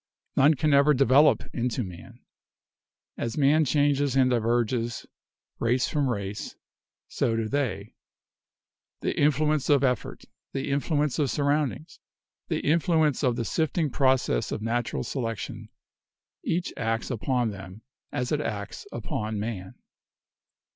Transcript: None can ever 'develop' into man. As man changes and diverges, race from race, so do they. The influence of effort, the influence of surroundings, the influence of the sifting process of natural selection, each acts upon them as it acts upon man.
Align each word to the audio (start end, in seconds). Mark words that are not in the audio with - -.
None 0.35 0.55
can 0.55 0.73
ever 0.73 0.95
'develop' 0.95 1.43
into 1.53 1.83
man. 1.83 2.21
As 3.19 3.37
man 3.37 3.65
changes 3.65 4.15
and 4.15 4.31
diverges, 4.31 5.05
race 5.59 5.87
from 5.89 6.09
race, 6.09 6.55
so 7.07 7.35
do 7.35 7.47
they. 7.47 7.93
The 9.01 9.15
influence 9.15 9.69
of 9.69 9.83
effort, 9.83 10.23
the 10.53 10.71
influence 10.71 11.19
of 11.19 11.29
surroundings, 11.29 11.99
the 12.47 12.61
influence 12.61 13.23
of 13.23 13.35
the 13.35 13.45
sifting 13.45 13.91
process 13.91 14.51
of 14.51 14.63
natural 14.63 15.03
selection, 15.03 15.69
each 16.43 16.73
acts 16.75 17.11
upon 17.11 17.51
them 17.51 17.83
as 18.11 18.31
it 18.31 18.41
acts 18.41 18.87
upon 18.91 19.39
man. 19.39 19.75